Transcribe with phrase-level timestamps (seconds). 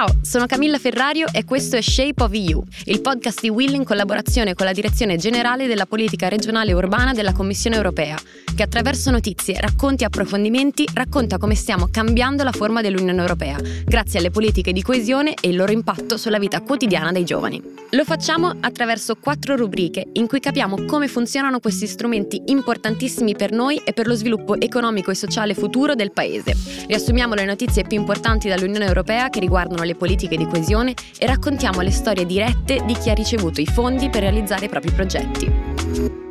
[0.00, 3.84] Ciao, sono Camilla Ferrario e questo è Shape of EU, il podcast di Will in
[3.84, 8.18] collaborazione con la Direzione Generale della Politica Regionale e Urbana della Commissione Europea,
[8.56, 14.20] che attraverso notizie, racconti e approfondimenti racconta come stiamo cambiando la forma dell'Unione Europea, grazie
[14.20, 17.62] alle politiche di coesione e il loro impatto sulla vita quotidiana dei giovani.
[17.90, 23.82] Lo facciamo attraverso quattro rubriche in cui capiamo come funzionano questi strumenti importantissimi per noi
[23.84, 26.56] e per lo sviluppo economico e sociale futuro del Paese.
[26.86, 31.80] Riassumiamo le notizie più importanti dall'Unione Europea che riguardano le politiche di coesione e raccontiamo
[31.80, 36.29] le storie dirette di chi ha ricevuto i fondi per realizzare i propri progetti.